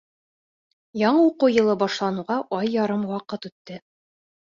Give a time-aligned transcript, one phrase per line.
[1.01, 3.83] Яңы уҡыу йылы башланыуға ай ярым ваҡыт үтте.